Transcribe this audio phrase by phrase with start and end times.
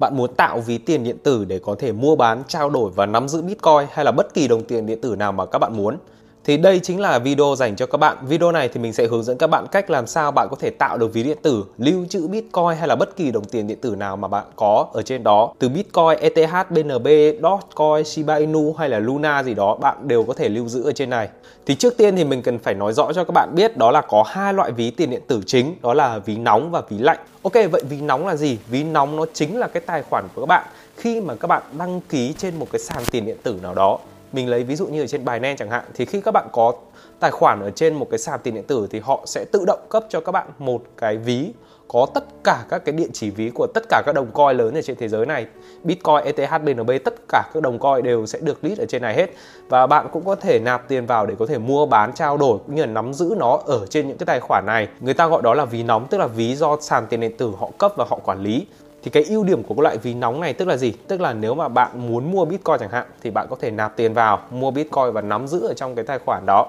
[0.00, 3.06] Bạn muốn tạo ví tiền điện tử để có thể mua bán, trao đổi và
[3.06, 5.76] nắm giữ Bitcoin hay là bất kỳ đồng tiền điện tử nào mà các bạn
[5.76, 5.96] muốn.
[6.44, 8.16] Thì đây chính là video dành cho các bạn.
[8.22, 10.70] Video này thì mình sẽ hướng dẫn các bạn cách làm sao bạn có thể
[10.70, 13.78] tạo được ví điện tử, lưu trữ Bitcoin hay là bất kỳ đồng tiền điện
[13.80, 15.52] tử nào mà bạn có ở trên đó.
[15.58, 17.08] Từ Bitcoin, ETH, BNB,
[17.42, 20.92] Dogecoin, Shiba Inu hay là Luna gì đó bạn đều có thể lưu giữ ở
[20.92, 21.28] trên này.
[21.66, 24.00] Thì trước tiên thì mình cần phải nói rõ cho các bạn biết đó là
[24.00, 27.18] có hai loại ví tiền điện tử chính, đó là ví nóng và ví lạnh.
[27.42, 28.58] Ok, vậy ví nóng là gì?
[28.68, 30.66] Ví nóng nó chính là cái tài khoản của các bạn
[30.96, 33.98] khi mà các bạn đăng ký trên một cái sàn tiền điện tử nào đó
[34.32, 36.72] mình lấy ví dụ như ở trên Binance chẳng hạn thì khi các bạn có
[37.20, 39.80] tài khoản ở trên một cái sàn tiền điện tử thì họ sẽ tự động
[39.88, 41.52] cấp cho các bạn một cái ví
[41.92, 44.74] có tất cả các cái địa chỉ ví của tất cả các đồng coin lớn
[44.74, 45.46] ở trên thế giới này.
[45.82, 49.14] Bitcoin, ETH, BNB tất cả các đồng coin đều sẽ được list ở trên này
[49.14, 49.30] hết.
[49.68, 52.58] Và bạn cũng có thể nạp tiền vào để có thể mua bán trao đổi
[52.66, 54.88] cũng như là nắm giữ nó ở trên những cái tài khoản này.
[55.00, 57.52] Người ta gọi đó là ví nóng tức là ví do sàn tiền điện tử
[57.58, 58.66] họ cấp và họ quản lý
[59.02, 60.92] thì cái ưu điểm của cái loại ví nóng này tức là gì?
[61.08, 63.96] Tức là nếu mà bạn muốn mua bitcoin chẳng hạn thì bạn có thể nạp
[63.96, 66.66] tiền vào mua bitcoin và nắm giữ ở trong cái tài khoản đó.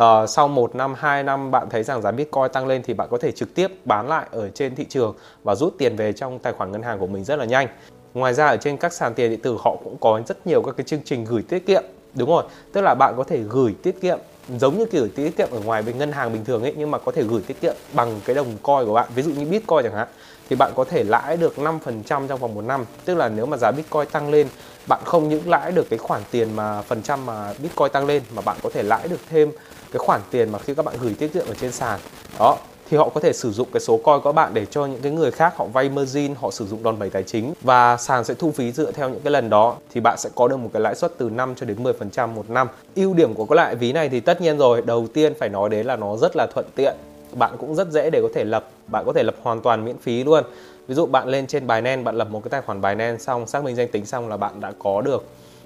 [0.00, 3.08] Uh, sau một năm 2 năm bạn thấy rằng giá bitcoin tăng lên thì bạn
[3.10, 6.38] có thể trực tiếp bán lại ở trên thị trường và rút tiền về trong
[6.38, 7.68] tài khoản ngân hàng của mình rất là nhanh.
[8.14, 10.76] Ngoài ra ở trên các sàn tiền điện tử họ cũng có rất nhiều các
[10.76, 11.82] cái chương trình gửi tiết kiệm
[12.14, 12.44] đúng rồi.
[12.72, 14.18] Tức là bạn có thể gửi tiết kiệm
[14.58, 16.98] giống như kiểu tiết kiệm ở ngoài bên ngân hàng bình thường ấy, nhưng mà
[16.98, 19.08] có thể gửi tiết kiệm bằng cái đồng coin của bạn.
[19.14, 20.08] Ví dụ như bitcoin chẳng hạn,
[20.48, 22.84] thì bạn có thể lãi được 5% trong vòng một năm.
[23.04, 24.48] Tức là nếu mà giá bitcoin tăng lên,
[24.88, 28.22] bạn không những lãi được cái khoản tiền mà phần trăm mà bitcoin tăng lên,
[28.34, 29.52] mà bạn có thể lãi được thêm
[29.92, 32.00] cái khoản tiền mà khi các bạn gửi tiết kiệm ở trên sàn.
[32.38, 32.56] Đó
[32.94, 35.12] thì họ có thể sử dụng cái số coin của bạn để cho những cái
[35.12, 38.34] người khác họ vay margin, họ sử dụng đòn bẩy tài chính và sàn sẽ
[38.34, 40.82] thu phí dựa theo những cái lần đó thì bạn sẽ có được một cái
[40.82, 42.68] lãi suất từ 5 cho đến 10% một năm.
[42.94, 45.70] Ưu điểm của cái loại ví này thì tất nhiên rồi, đầu tiên phải nói
[45.70, 46.94] đến là nó rất là thuận tiện,
[47.32, 49.98] bạn cũng rất dễ để có thể lập, bạn có thể lập hoàn toàn miễn
[49.98, 50.44] phí luôn.
[50.88, 53.64] Ví dụ bạn lên trên Binance, bạn lập một cái tài khoản Binance xong, xác
[53.64, 55.24] minh danh tính xong là bạn đã có được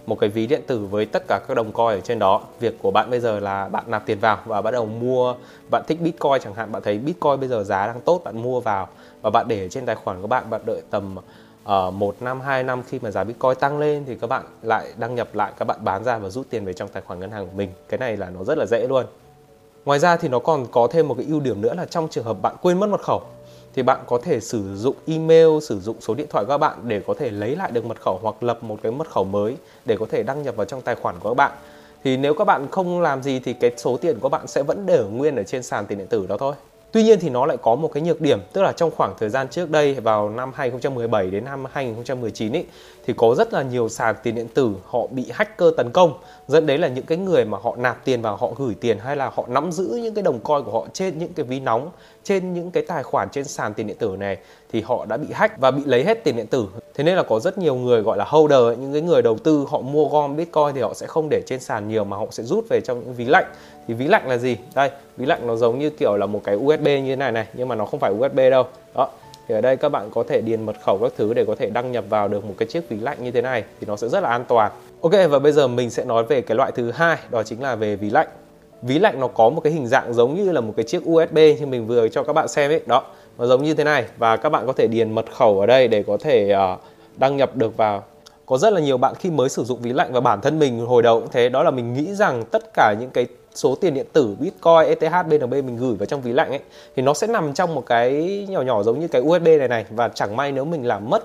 [0.09, 2.41] một cái ví điện tử với tất cả các đồng coin ở trên đó.
[2.61, 5.35] Việc của bạn bây giờ là bạn nạp tiền vào và bắt đầu mua.
[5.71, 8.61] Bạn thích bitcoin chẳng hạn bạn thấy bitcoin bây giờ giá đang tốt bạn mua
[8.61, 8.89] vào
[9.23, 12.63] và bạn để trên tài khoản của bạn bạn đợi tầm uh, một năm hai
[12.63, 15.65] năm khi mà giá bitcoin tăng lên thì các bạn lại đăng nhập lại các
[15.65, 17.71] bạn bán ra và rút tiền về trong tài khoản ngân hàng của mình.
[17.89, 19.07] Cái này là nó rất là dễ luôn.
[19.85, 22.25] Ngoài ra thì nó còn có thêm một cái ưu điểm nữa là trong trường
[22.25, 23.23] hợp bạn quên mất mật khẩu
[23.75, 26.79] thì bạn có thể sử dụng email, sử dụng số điện thoại của các bạn
[26.83, 29.57] để có thể lấy lại được mật khẩu hoặc lập một cái mật khẩu mới
[29.85, 31.53] để có thể đăng nhập vào trong tài khoản của các bạn.
[32.05, 34.87] Thì nếu các bạn không làm gì thì cái số tiền của bạn sẽ vẫn
[34.87, 36.55] để nguyên ở trên sàn tiền điện tử đó thôi.
[36.93, 39.29] Tuy nhiên thì nó lại có một cái nhược điểm, tức là trong khoảng thời
[39.29, 42.65] gian trước đây vào năm 2017 đến năm 2019 ý
[43.09, 46.13] thì có rất là nhiều sàn tiền điện tử họ bị hacker tấn công,
[46.49, 49.17] dẫn đến là những cái người mà họ nạp tiền vào họ gửi tiền hay
[49.17, 51.91] là họ nắm giữ những cái đồng coin của họ trên những cái ví nóng,
[52.25, 54.37] trên những cái tài khoản trên sàn tiền điện tử này
[54.73, 56.67] thì họ đã bị hack và bị lấy hết tiền điện tử.
[56.95, 59.67] Thế nên là có rất nhiều người gọi là holder, những cái người đầu tư
[59.69, 62.43] họ mua gom Bitcoin thì họ sẽ không để trên sàn nhiều mà họ sẽ
[62.43, 63.47] rút về trong những ví lạnh.
[63.89, 64.57] Thì ví lạnh là gì?
[64.75, 67.47] Đây ví lạnh nó giống như kiểu là một cái USB như thế này này
[67.55, 68.65] nhưng mà nó không phải USB đâu.
[68.95, 69.09] Đó
[69.49, 71.71] thì ở đây các bạn có thể điền mật khẩu các thứ để có thể
[71.71, 74.09] đăng nhập vào được một cái chiếc ví lạnh như thế này thì nó sẽ
[74.09, 74.73] rất là an toàn.
[75.01, 77.75] Ok và bây giờ mình sẽ nói về cái loại thứ hai đó chính là
[77.75, 78.29] về ví lạnh.
[78.83, 81.37] Ví lạnh nó có một cái hình dạng giống như là một cái chiếc USB
[81.37, 83.05] như mình vừa cho các bạn xem ấy đó.
[83.39, 85.89] Nó giống như thế này và các bạn có thể điền mật khẩu ở đây
[85.89, 86.81] để có thể uh,
[87.17, 88.05] đăng nhập được vào
[88.49, 90.87] có rất là nhiều bạn khi mới sử dụng ví lạnh và bản thân mình
[90.87, 91.49] hồi đầu cũng thế.
[91.49, 95.27] Đó là mình nghĩ rằng tất cả những cái số tiền điện tử Bitcoin, ETH,
[95.29, 96.61] BNB mình gửi vào trong ví lạnh ấy
[96.97, 99.85] thì nó sẽ nằm trong một cái nhỏ nhỏ giống như cái USB này này.
[99.91, 101.25] Và chẳng may nếu mình làm mất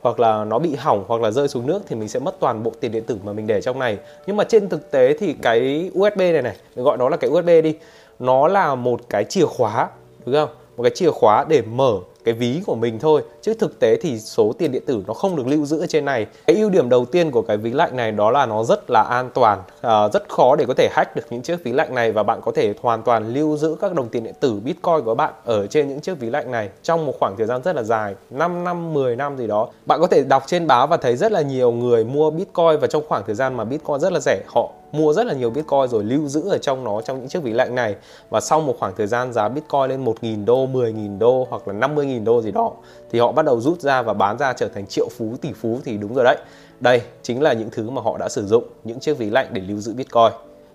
[0.00, 2.62] hoặc là nó bị hỏng hoặc là rơi xuống nước thì mình sẽ mất toàn
[2.62, 3.98] bộ tiền điện tử mà mình để trong này.
[4.26, 7.30] Nhưng mà trên thực tế thì cái USB này này mình gọi nó là cái
[7.30, 7.74] USB đi
[8.18, 9.88] nó là một cái chìa khóa
[10.26, 10.48] đúng không?
[10.76, 11.92] Một cái chìa khóa để mở
[12.24, 15.36] cái ví của mình thôi chứ thực tế thì số tiền điện tử nó không
[15.36, 16.26] được lưu giữ ở trên này.
[16.46, 19.02] Cái ưu điểm đầu tiên của cái ví lạnh này đó là nó rất là
[19.02, 19.62] an toàn.
[19.80, 22.40] À, rất khó để có thể hack được những chiếc ví lạnh này và bạn
[22.44, 25.66] có thể hoàn toàn lưu giữ các đồng tiền điện tử bitcoin của bạn ở
[25.66, 28.64] trên những chiếc ví lạnh này trong một khoảng thời gian rất là dài 5
[28.64, 29.68] năm 10 năm gì đó.
[29.86, 32.86] Bạn có thể đọc trên báo và thấy rất là nhiều người mua bitcoin và
[32.86, 35.88] trong khoảng thời gian mà bitcoin rất là rẻ họ mua rất là nhiều Bitcoin
[35.88, 37.96] rồi lưu giữ ở trong nó trong những chiếc ví lạnh này.
[38.30, 41.88] Và sau một khoảng thời gian giá Bitcoin lên 1.000 đô, 10.000 đô hoặc là
[41.88, 42.72] 50.000 đô gì đó
[43.10, 45.78] thì họ bắt đầu rút ra và bán ra trở thành triệu phú, tỷ phú
[45.84, 46.36] thì đúng rồi đấy.
[46.80, 49.62] Đây chính là những thứ mà họ đã sử dụng những chiếc ví lạnh để
[49.62, 50.32] lưu giữ Bitcoin.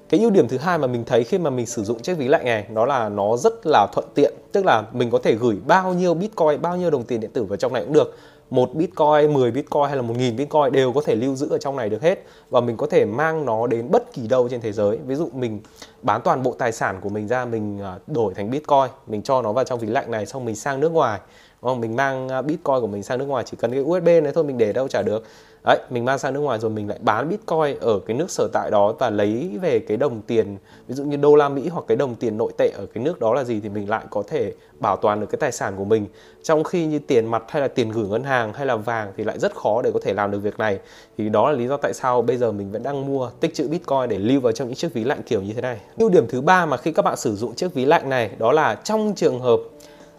[0.09, 2.27] Cái ưu điểm thứ hai mà mình thấy khi mà mình sử dụng chiếc ví
[2.27, 5.57] lạnh này đó là nó rất là thuận tiện, tức là mình có thể gửi
[5.67, 8.15] bao nhiêu Bitcoin, bao nhiêu đồng tiền điện tử vào trong này cũng được.
[8.49, 11.57] Một bitcoin 10 bitcoin hay là một nghìn bitcoin đều có thể lưu giữ ở
[11.57, 12.25] trong này được hết.
[12.49, 14.97] Và mình có thể mang nó đến bất kỳ đâu trên thế giới.
[14.97, 15.59] Ví dụ mình
[16.01, 19.41] bán toàn bộ tài sản của mình ra mình à, đổi thành bitcoin mình cho
[19.41, 21.19] nó vào trong ví lạnh này xong mình sang nước ngoài
[21.61, 21.81] đúng không?
[21.81, 24.43] mình mang à, bitcoin của mình sang nước ngoài, chỉ cần cái usb này thôi,
[24.43, 25.23] mình để đâu trả được.
[25.65, 28.47] Đấy, mình mang sang nước ngoài rồi mình lại bán bitcoin ở cái nước sở
[28.53, 30.57] tại đó và lấy về cái đồng tiền,
[30.87, 33.19] ví dụ như đô la mỹ hoặc cái đồng tiền nội tệ ở cái nước
[33.19, 35.85] đó là gì thì mình lại có thể bảo toàn được cái tài sản của
[35.85, 36.07] mình.
[36.43, 39.23] Trong khi như tiền mặt hay là tiền gửi ngân hàng hay là vàng thì
[39.23, 40.79] lại rất khó để có thể làm được việc này.
[41.17, 43.67] Thì đó là lý do tại sao bây giờ mình vẫn đang mua tích trữ
[43.67, 45.79] bitcoin để lưu vào trong những chiếc ví lạnh kiểu như thế này.
[45.97, 48.51] Ưu điểm thứ ba mà khi các bạn sử dụng chiếc ví lạnh này, đó
[48.51, 49.59] là trong trường hợp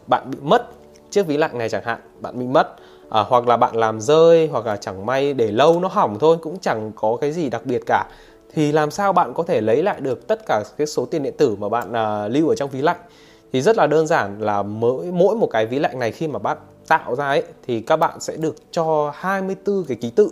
[0.07, 0.67] bạn bị mất
[1.11, 2.69] chiếc ví lạnh này chẳng hạn bạn bị mất.
[3.11, 6.37] À, hoặc là bạn làm rơi hoặc là chẳng may để lâu nó hỏng thôi
[6.43, 8.05] cũng chẳng có cái gì đặc biệt cả.
[8.55, 11.35] Thì làm sao bạn có thể lấy lại được tất cả cái số tiền điện
[11.39, 12.99] tử mà bạn à, lưu ở trong ví lạnh?
[13.53, 16.39] Thì rất là đơn giản là mỗi mỗi một cái ví lạnh này khi mà
[16.39, 16.59] bạn
[16.89, 20.31] tạo ra ấy thì các bạn sẽ được cho 24 cái ký tự.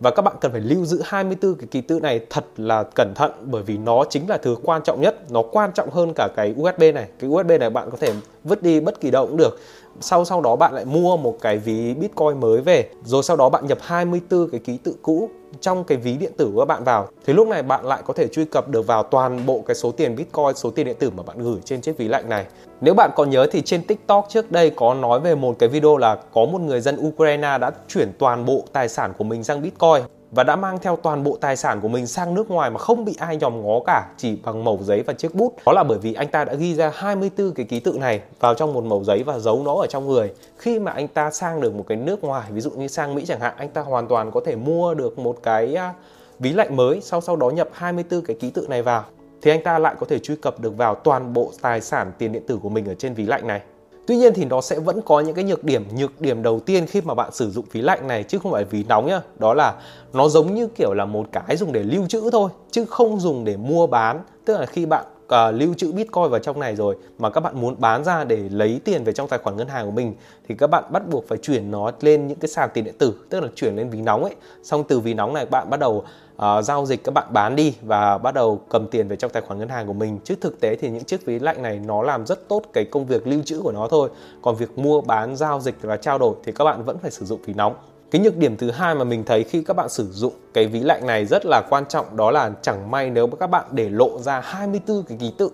[0.00, 3.14] Và các bạn cần phải lưu giữ 24 cái ký tự này thật là cẩn
[3.14, 6.28] thận bởi vì nó chính là thứ quan trọng nhất nó quan trọng hơn cả
[6.36, 7.08] cái USB này.
[7.18, 8.12] Cái USB này bạn có thể
[8.44, 9.58] vứt đi bất kỳ đâu cũng được
[10.00, 13.48] sau sau đó bạn lại mua một cái ví Bitcoin mới về rồi sau đó
[13.48, 15.30] bạn nhập 24 cái ký tự cũ
[15.60, 18.28] trong cái ví điện tử của bạn vào thì lúc này bạn lại có thể
[18.28, 21.22] truy cập được vào toàn bộ cái số tiền Bitcoin, số tiền điện tử mà
[21.22, 22.46] bạn gửi trên chiếc ví lạnh này.
[22.80, 25.96] Nếu bạn còn nhớ thì trên TikTok trước đây có nói về một cái video
[25.96, 29.62] là có một người dân Ukraine đã chuyển toàn bộ tài sản của mình sang
[29.62, 32.78] Bitcoin và đã mang theo toàn bộ tài sản của mình sang nước ngoài mà
[32.78, 35.56] không bị ai nhòm ngó cả chỉ bằng mẩu giấy và chiếc bút.
[35.66, 38.54] Đó là bởi vì anh ta đã ghi ra 24 cái ký tự này vào
[38.54, 40.32] trong một mẩu giấy và giấu nó ở trong người.
[40.56, 43.24] Khi mà anh ta sang được một cái nước ngoài, ví dụ như sang Mỹ
[43.26, 45.94] chẳng hạn, anh ta hoàn toàn có thể mua được một cái à,
[46.38, 49.04] ví lạnh mới sau sau đó nhập 24 cái ký tự này vào
[49.42, 52.32] thì anh ta lại có thể truy cập được vào toàn bộ tài sản tiền
[52.32, 53.60] điện tử của mình ở trên ví lạnh này.
[54.10, 55.84] Tuy nhiên thì nó sẽ vẫn có những cái nhược điểm.
[55.96, 58.64] Nhược điểm đầu tiên khi mà bạn sử dụng ví lạnh này chứ không phải
[58.64, 59.74] ví nóng nhá, đó là
[60.12, 63.44] nó giống như kiểu là một cái dùng để lưu trữ thôi chứ không dùng
[63.44, 64.20] để mua bán.
[64.44, 65.04] Tức là khi bạn
[65.34, 68.48] uh, lưu trữ Bitcoin vào trong này rồi mà các bạn muốn bán ra để
[68.50, 70.14] lấy tiền về trong tài khoản ngân hàng của mình
[70.48, 73.14] thì các bạn bắt buộc phải chuyển nó lên những cái sàn tiền điện tử,
[73.28, 74.34] tức là chuyển lên ví nóng ấy.
[74.62, 76.04] Xong từ ví nóng này bạn bắt đầu
[76.36, 79.42] uh, giao dịch các bạn bán đi và bắt đầu cầm tiền về trong tài
[79.42, 80.18] khoản ngân hàng của mình.
[80.24, 83.06] Chứ thực tế thì những chiếc ví lạnh này nó làm rất tốt cái công
[83.06, 84.08] việc lưu trữ của nó thôi.
[84.42, 87.26] Còn việc mua bán giao dịch và trao đổi thì các bạn vẫn phải sử
[87.26, 87.74] dụng ví nóng
[88.10, 90.80] cái nhược điểm thứ hai mà mình thấy khi các bạn sử dụng cái ví
[90.80, 94.18] lạnh này rất là quan trọng, đó là chẳng may nếu các bạn để lộ
[94.18, 95.50] ra 24 cái ký tự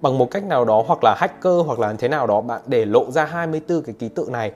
[0.00, 2.84] bằng một cách nào đó, hoặc là hacker, hoặc là thế nào đó, bạn để
[2.84, 4.52] lộ ra 24 cái ký tự này,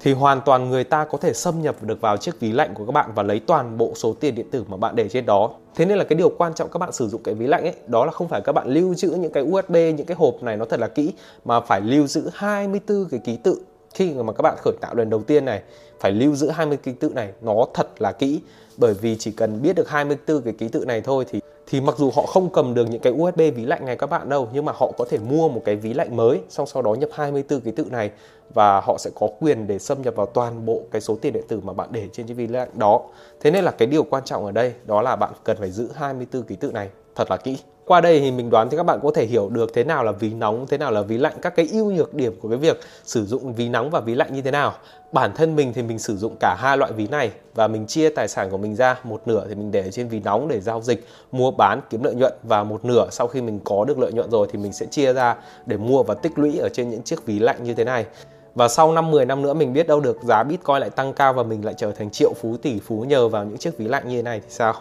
[0.00, 2.86] thì hoàn toàn người ta có thể xâm nhập được vào chiếc ví lạnh của
[2.86, 5.50] các bạn và lấy toàn bộ số tiền điện tử mà bạn để trên đó.
[5.74, 7.74] Thế nên là cái điều quan trọng các bạn sử dụng cái ví lạnh ấy,
[7.86, 10.56] đó là không phải các bạn lưu trữ những cái USB những cái hộp này
[10.56, 11.12] nó thật là kỹ,
[11.44, 13.60] mà phải lưu giữ 24 cái ký tự
[13.94, 15.62] khi mà các bạn khởi tạo lần đầu tiên này,
[16.00, 18.40] phải lưu giữ 20 ký tự này, nó thật là kỹ
[18.76, 21.40] bởi vì chỉ cần biết được 24 cái ký tự này thôi thì
[21.70, 24.28] thì mặc dù họ không cầm được những cái USB ví lạnh này các bạn
[24.28, 26.94] đâu, nhưng mà họ có thể mua một cái ví lạnh mới, xong sau đó
[26.94, 28.10] nhập 24 ký tự này
[28.54, 31.44] và họ sẽ có quyền để xâm nhập vào toàn bộ cái số tiền điện
[31.48, 33.00] tử mà bạn để trên cái ví lạnh đó.
[33.40, 35.88] Thế nên là cái điều quan trọng ở đây, đó là bạn cần phải giữ
[35.94, 37.58] 24 ký tự này, thật là kỹ
[37.90, 40.12] qua đây thì mình đoán thì các bạn có thể hiểu được thế nào là
[40.12, 42.80] ví nóng, thế nào là ví lạnh, các cái ưu nhược điểm của cái việc
[43.04, 44.72] sử dụng ví nóng và ví lạnh như thế nào
[45.12, 48.08] bản thân mình thì mình sử dụng cả hai loại ví này và mình chia
[48.08, 50.80] tài sản của mình ra, một nửa thì mình để trên ví nóng để giao
[50.80, 54.12] dịch, mua bán, kiếm lợi nhuận và một nửa sau khi mình có được lợi
[54.12, 55.36] nhuận rồi thì mình sẽ chia ra
[55.66, 58.06] để mua và tích lũy ở trên những chiếc ví lạnh như thế này
[58.54, 61.32] và sau năm 10 năm nữa mình biết đâu được giá Bitcoin lại tăng cao
[61.32, 64.08] và mình lại trở thành triệu phú, tỷ phú nhờ vào những chiếc ví lạnh
[64.08, 64.74] như thế này thì sao?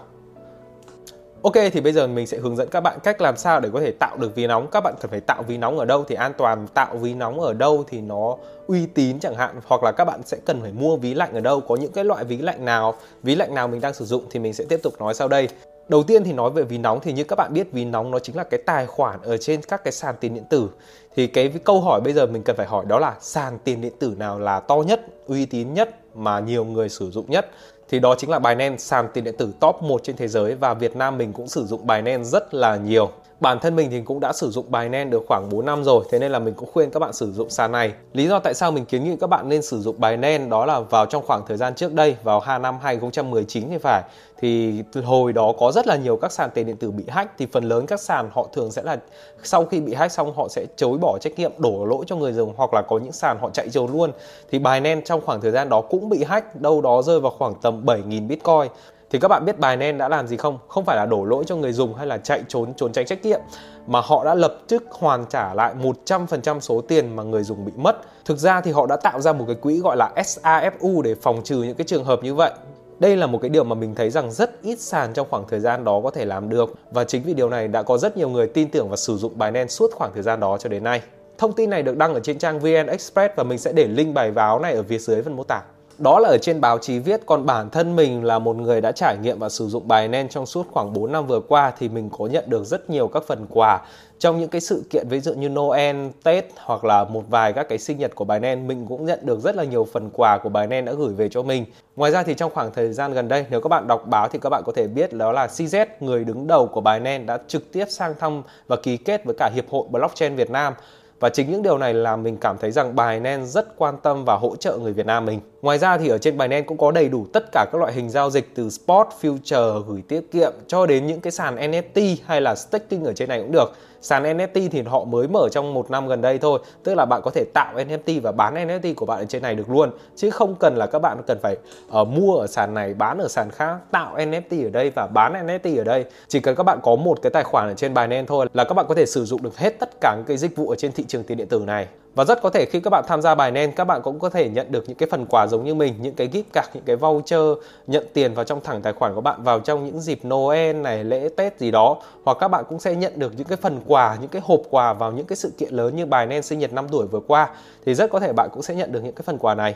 [1.42, 3.80] Ok thì bây giờ mình sẽ hướng dẫn các bạn cách làm sao để có
[3.80, 4.68] thể tạo được ví nóng.
[4.72, 7.40] Các bạn cần phải tạo ví nóng ở đâu thì an toàn Tạo ví nóng
[7.40, 9.56] ở đâu thì nó uy tín chẳng hạn.
[9.68, 12.04] Hoặc là các bạn sẽ cần phải mua ví lạnh ở đâu Có những cái
[12.04, 14.80] loại ví lạnh nào Ví lạnh nào mình đang sử dụng thì mình sẽ tiếp
[14.84, 15.48] tục nói sau đây.
[15.90, 18.20] Đầu tiên thì nói về ví nóng thì như các bạn biết ví nóng nó
[18.20, 20.70] chính là cái tài khoản ở trên các cái sàn tiền điện tử.
[21.16, 23.94] Thì cái câu hỏi bây giờ mình cần phải hỏi đó là sàn tiền điện
[24.00, 27.50] tử nào là to nhất, uy tín nhất mà nhiều người sử dụng nhất?
[27.90, 30.74] Thì đó chính là Binance, sàn tiền điện tử top 1 trên thế giới và
[30.74, 33.12] Việt Nam mình cũng sử dụng Binance rất là nhiều.
[33.40, 36.20] Bản thân mình thì cũng đã sử dụng Binance được khoảng 4 năm rồi, Thế
[36.20, 37.94] nên là mình cũng khuyên các bạn sử dụng sàn này.
[38.14, 40.80] Lý do tại sao mình kiến nghị các bạn nên sử dụng Binance Đó là
[40.80, 44.04] vào trong khoảng thời gian trước đây, Vào năm 2019 thì phải.
[44.42, 47.48] Thì hồi đó có rất là nhiều các sàn tiền điện tử bị hack, Thì
[47.52, 48.98] phần lớn các sàn họ thường sẽ là
[49.44, 52.34] Sau khi bị hack xong họ sẽ chối bỏ trách nhiệm, Đổ lỗi cho người
[52.34, 54.12] dùng Hoặc là có những sàn họ chạy trốn luôn.
[54.52, 57.54] Thì Binance trong khoảng thời gian đó cũng bị hack, Đâu đó rơi vào khoảng
[57.62, 58.72] tầm 7.000 Bitcoin
[59.12, 60.60] thì các bạn biết Binance đã làm gì không?
[60.68, 63.26] Không phải là đổ lỗi cho người dùng hay là chạy trốn trốn tránh trách
[63.26, 63.40] nhiệm,
[63.88, 65.74] mà họ đã lập tức hoàn trả lại
[66.06, 68.02] 100% số tiền mà người dùng bị mất.
[68.26, 71.42] Thực ra thì họ đã tạo ra một cái quỹ gọi là SAFU để phòng
[71.44, 72.52] trừ những cái trường hợp như vậy.
[73.00, 75.60] Đây là một cái điều mà mình thấy rằng rất ít sàn trong khoảng thời
[75.60, 78.30] gian đó có thể làm được và chính vì điều này đã có rất nhiều
[78.30, 81.02] người tin tưởng và sử dụng Binance suốt khoảng thời gian đó cho đến nay.
[81.38, 84.14] Thông tin này được đăng ở trên trang VN Express và mình sẽ để link
[84.14, 85.62] bài báo này ở phía dưới phần mô tả
[86.00, 88.92] đó là ở trên báo chí viết còn bản thân mình là một người đã
[88.92, 91.90] trải nghiệm và sử dụng bài nen trong suốt khoảng 4 năm vừa qua thì
[91.90, 93.82] mình có nhận được rất nhiều các phần quà
[94.20, 97.70] trong những cái sự kiện ví dụ như Noel, Tết hoặc là một vài các
[97.70, 100.38] cái sinh nhật của bài nen mình cũng nhận được rất là nhiều phần quà
[100.44, 101.66] của bài nen đã gửi về cho mình.
[101.96, 104.40] Ngoài ra thì trong khoảng thời gian gần đây nếu các bạn đọc báo thì
[104.42, 107.38] các bạn có thể biết đó là CZ người đứng đầu của bài nen đã
[107.48, 110.74] trực tiếp sang thăm và ký kết với cả hiệp hội blockchain Việt Nam
[111.20, 114.36] và chính những điều này làm mình cảm thấy rằng Binance rất quan tâm và
[114.36, 115.40] hỗ trợ người Việt Nam mình.
[115.62, 118.10] Ngoài ra thì ở trên Binance cũng có đầy đủ tất cả các loại hình
[118.10, 122.42] giao dịch từ spot, future, gửi tiết kiệm cho đến những cái sàn NFT hay
[122.42, 123.74] là staking ở trên này cũng được.
[124.02, 127.22] Sàn NFT thì họ mới mở trong một năm gần đây thôi, tức là bạn
[127.24, 130.30] có thể tạo NFT và bán NFT của bạn ở trên này được luôn, chứ
[130.30, 131.58] không cần là các bạn cần phải
[132.02, 135.48] uh, mua ở sàn này, bán ở sàn khác, tạo NFT ở đây và bán
[135.48, 136.06] NFT ở đây.
[136.28, 138.74] Chỉ cần các bạn có một cái tài khoản ở trên Binance thôi là các
[138.74, 140.92] bạn có thể sử dụng được hết tất cả những cái dịch vụ ở trên
[140.92, 141.88] thị trường tiền điện tử này.
[142.16, 144.30] Và rất có thể khi các bạn tham gia bài nen các bạn cũng có
[144.30, 146.84] thể nhận được những cái phần quà giống như mình, những cái gift card, những
[146.86, 147.42] cái voucher
[147.88, 151.04] nhận tiền vào trong thẳng tài khoản của bạn vào trong những dịp Noel này,
[151.04, 151.98] lễ Tết gì đó.
[152.26, 154.94] Hoặc các bạn cũng sẽ nhận được những cái phần quà, những cái hộp quà
[154.94, 157.50] vào những cái sự kiện lớn như bài nen sinh nhật năm tuổi vừa qua
[157.86, 159.76] thì rất có thể bạn cũng sẽ nhận được những cái phần quà này.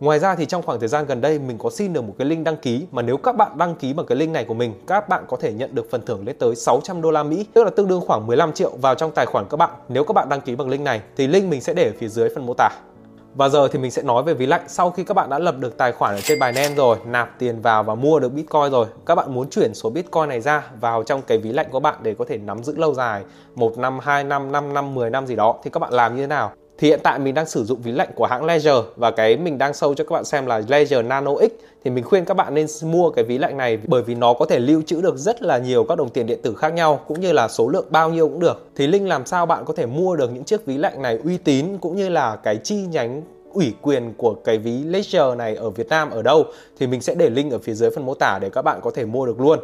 [0.00, 2.28] Ngoài ra thì trong khoảng thời gian gần đây mình có xin được một cái
[2.28, 4.74] link đăng ký mà nếu các bạn đăng ký bằng cái link này của mình,
[4.86, 7.64] các bạn có thể nhận được phần thưởng lên tới 600 đô la Mỹ, tức
[7.64, 9.70] là tương đương khoảng 15 triệu vào trong tài khoản các bạn.
[9.88, 12.08] Nếu các bạn đăng ký bằng link này thì link mình sẽ để ở phía
[12.08, 12.68] dưới phần mô tả.
[13.34, 15.54] Và giờ thì mình sẽ nói về ví lạnh sau khi các bạn đã lập
[15.58, 18.86] được tài khoản ở trên Binance rồi, nạp tiền vào và mua được Bitcoin rồi.
[19.06, 21.94] Các bạn muốn chuyển số Bitcoin này ra vào trong cái ví lạnh của bạn
[22.02, 23.24] để có thể nắm giữ lâu dài,
[23.54, 26.22] 1 năm, 2 năm, 5 năm, 10 năm gì đó thì các bạn làm như
[26.22, 26.52] thế nào?
[26.78, 29.58] Thì hiện tại mình đang sử dụng ví lạnh của hãng Ledger và cái mình
[29.58, 31.50] đang sâu cho các bạn xem là Ledger Nano X.
[31.84, 34.44] Thì mình khuyên các bạn nên mua cái ví lạnh này bởi vì nó có
[34.46, 37.20] thể lưu trữ được rất là nhiều các đồng tiền điện tử khác nhau, cũng
[37.20, 38.66] như là số lượng bao nhiêu cũng được.
[38.76, 41.38] Thì link làm sao bạn có thể mua được những chiếc ví lạnh này uy
[41.38, 45.70] tín cũng như là cái chi nhánh ủy quyền của cái ví Ledger này ở
[45.70, 46.44] Việt Nam ở đâu?
[46.78, 48.90] Thì mình sẽ để link ở phía dưới phần mô tả để các bạn có
[48.90, 49.58] thể mua được luôn.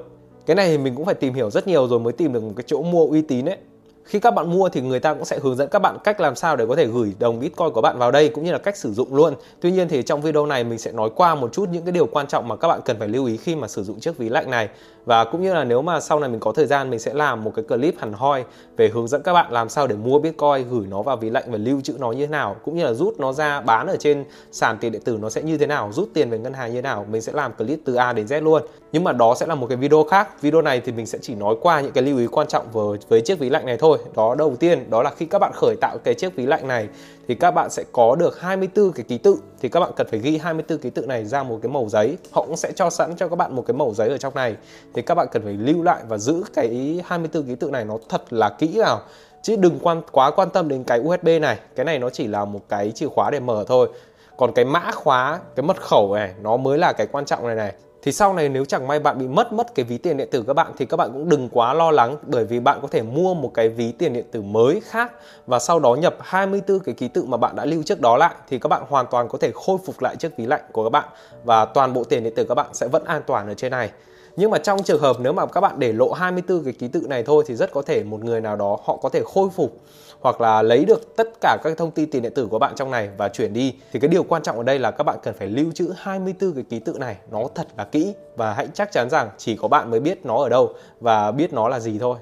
[0.46, 2.52] Cái này thì mình cũng phải tìm hiểu rất nhiều rồi mới tìm được một
[2.56, 3.56] cái chỗ mua uy tín ấy
[4.04, 6.34] khi các bạn mua thì người ta cũng sẽ hướng dẫn các bạn cách làm
[6.34, 8.76] sao để có thể gửi đồng bitcoin của bạn vào đây cũng như là cách
[8.76, 9.34] sử dụng luôn.
[9.60, 12.06] Tuy nhiên thì trong video này mình sẽ nói qua một chút những cái điều
[12.06, 14.28] quan trọng mà các bạn cần phải lưu ý khi mà sử dụng chiếc ví
[14.28, 14.68] lạnh này.
[15.04, 17.44] Và cũng như là nếu mà sau này mình có thời gian mình sẽ làm
[17.44, 18.44] một cái clip hẳn hoi
[18.76, 21.44] về hướng dẫn các bạn làm sao để mua bitcoin gửi nó vào ví lạnh
[21.46, 23.96] và lưu trữ nó như thế nào cũng như là rút nó ra bán ở
[23.96, 26.70] trên sàn tiền điện tử nó sẽ như thế nào rút tiền về ngân hàng
[26.70, 28.62] như thế nào mình sẽ làm clip từ A đến Z luôn.
[28.92, 30.42] Nhưng mà đó sẽ là một cái video khác.
[30.42, 32.98] Video này thì mình sẽ chỉ nói qua những cái lưu ý quan trọng với,
[33.08, 35.76] với chiếc ví lạnh này thôi đó, đầu tiên, đó là khi các bạn khởi
[35.80, 36.88] tạo cái chiếc ví lạnh này,
[37.28, 39.36] thì các bạn sẽ có được 24 cái ký tự.
[39.60, 42.18] Thì các bạn cần phải ghi 24 ký tự này ra một cái màu giấy.
[42.32, 44.56] Họ cũng sẽ cho sẵn cho các bạn một cái màu giấy ở trong này.
[44.94, 47.98] Thì các bạn cần phải lưu lại và giữ cái 24 ký tự này nó
[48.08, 49.00] thật là kỹ vào.
[49.42, 51.58] Chứ đừng quan, quá quan tâm đến cái USB này.
[51.76, 53.88] Cái này nó chỉ là một cái chìa khóa để mở thôi.
[54.36, 57.56] Còn cái mã khóa, cái mật khẩu này, nó mới là cái quan trọng này
[57.56, 57.72] này
[58.02, 60.44] thì sau này nếu chẳng may bạn bị mất mất cái ví tiền điện tử
[60.46, 63.02] các bạn, thì các bạn cũng đừng quá lo lắng, bởi vì bạn có thể
[63.02, 65.12] mua một cái ví tiền điện tử mới khác
[65.46, 68.34] và sau đó nhập 24 cái ký tự mà bạn đã lưu trước đó lại,
[68.48, 70.90] thì các bạn hoàn toàn có thể khôi phục lại chiếc ví lạnh của các
[70.90, 71.08] bạn
[71.44, 73.90] và toàn bộ tiền điện tử các bạn sẽ vẫn an toàn ở trên này
[74.36, 77.06] nhưng mà trong trường hợp nếu mà các bạn để lộ 24 cái ký tự
[77.08, 79.76] này thôi thì rất có thể một người nào đó họ có thể khôi phục
[80.20, 82.90] hoặc là lấy được tất cả các thông tin tiền điện tử của bạn trong
[82.90, 83.74] này và chuyển đi.
[83.92, 86.52] Thì cái điều quan trọng ở đây là các bạn cần phải lưu trữ 24
[86.52, 89.68] cái ký tự này, nó thật là kỹ và hãy chắc chắn rằng chỉ có
[89.68, 92.16] bạn mới biết nó ở đâu và biết nó là gì thôi.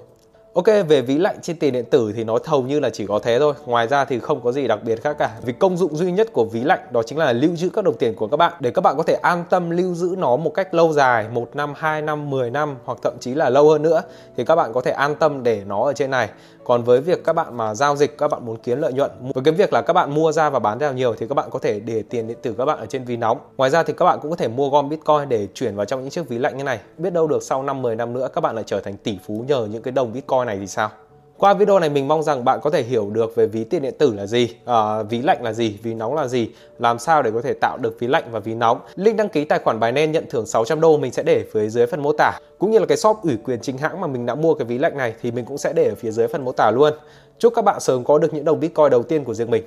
[0.52, 3.18] Ok, về ví lạnh trên tiền điện tử thì nó hầu như là chỉ có
[3.18, 3.54] thế thôi.
[3.66, 5.30] Ngoài ra thì không có gì đặc biệt khác cả.
[5.42, 7.96] Vì công dụng duy nhất của ví lạnh đó chính là lưu trữ các đồng
[7.98, 10.50] tiền của các bạn để các bạn có thể an tâm lưu giữ nó một
[10.54, 13.82] cách lâu dài, một năm, 2 năm, 10 năm hoặc thậm chí là lâu hơn
[13.82, 14.02] nữa
[14.36, 16.28] thì các bạn có thể an tâm để nó ở trên này.
[16.70, 19.44] Còn với việc các bạn mà giao dịch, các bạn muốn kiếm lợi nhuận, với
[19.44, 21.58] cái việc là các bạn mua ra và bán ra nhiều thì các bạn có
[21.58, 23.38] thể để tiền điện tử các bạn ở trên ví nóng.
[23.56, 26.00] Ngoài ra thì các bạn cũng có thể mua gom Bitcoin để chuyển vào trong
[26.00, 26.80] những chiếc ví lạnh như này.
[26.98, 29.44] Biết đâu được sau 5 10 năm nữa, các bạn lại trở thành tỷ phú
[29.48, 30.90] nhờ những cái đồng Bitcoin này thì sao?
[31.40, 33.94] Qua video này mình mong rằng bạn có thể hiểu được về ví tiền điện
[33.98, 37.30] tử là gì, à, ví lạnh là gì, ví nóng là gì, làm sao để
[37.30, 38.80] có thể tạo được ví lạnh và ví nóng.
[38.96, 41.86] Link đăng ký tài khoản Binance nhận thưởng 600 đô mình sẽ để phía dưới
[41.86, 42.38] phần mô tả.
[42.58, 44.78] Cũng như là cái shop ủy quyền chính hãng mà mình đã mua cái ví
[44.78, 46.92] lạnh này thì mình cũng sẽ để ở phía dưới phần mô tả luôn.
[47.38, 49.64] Chúc các bạn sớm có được những đồng Bitcoin đầu tiên của riêng mình.